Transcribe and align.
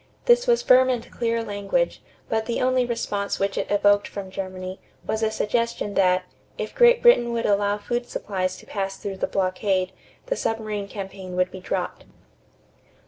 This 0.25 0.47
was 0.47 0.63
firm 0.63 0.89
and 0.89 1.11
clear 1.11 1.43
language, 1.43 2.01
but 2.27 2.47
the 2.47 2.59
only 2.59 2.87
response 2.87 3.37
which 3.37 3.55
it 3.55 3.69
evoked 3.69 4.07
from 4.07 4.31
Germany 4.31 4.79
was 5.05 5.21
a 5.21 5.29
suggestion 5.29 5.93
that, 5.93 6.23
if 6.57 6.73
Great 6.73 7.03
Britain 7.03 7.31
would 7.33 7.45
allow 7.45 7.77
food 7.77 8.09
supplies 8.09 8.57
to 8.57 8.65
pass 8.65 8.97
through 8.97 9.17
the 9.17 9.27
blockade, 9.27 9.91
the 10.25 10.35
submarine 10.35 10.87
campaign 10.87 11.35
would 11.35 11.51
be 11.51 11.59
dropped. 11.59 12.05